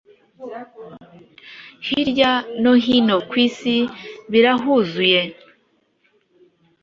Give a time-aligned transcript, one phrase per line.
[1.87, 3.75] hirya no hino kwisi
[4.31, 5.21] birahuzuye